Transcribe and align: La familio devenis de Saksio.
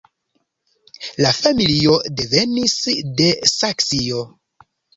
La 1.25 1.33
familio 1.41 1.99
devenis 2.23 2.75
de 3.23 3.31
Saksio. 3.55 4.27